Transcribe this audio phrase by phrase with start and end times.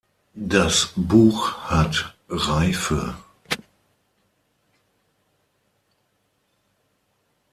[0.33, 3.13] Das Buch hat Reife.